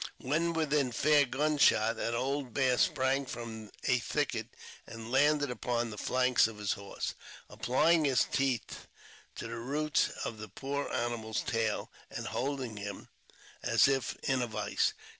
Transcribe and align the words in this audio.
When 0.17 0.53
within 0.53 0.91
fair 0.91 1.25
gun 1.27 1.59
shot, 1.59 1.99
an 1.99 2.15
old 2.15 2.55
bear 2.55 2.79
sprang 2.79 3.27
from 3.27 3.69
a 3.83 3.99
thicket, 3.99 4.47
and 4.87 5.11
landed 5.11 5.51
upon 5.51 5.91
the 5.91 5.97
flanks 5.99 6.47
of 6.47 6.57
his 6.57 6.73
horse, 6.73 7.13
applying 7.51 8.05
his 8.05 8.23
teeth 8.23 8.87
to 9.35 9.47
the 9.47 9.59
roots 9.59 10.09
of 10.25 10.39
the 10.39 10.49
poor 10.49 10.91
animal's 10.91 11.41
tail, 11.41 11.91
and 12.09 12.25
holding 12.25 12.77
him 12.77 13.09
as 13.61 13.87
if 13.87 14.15
in 14.23 14.41
a 14.41 14.47
vice. 14.47 14.95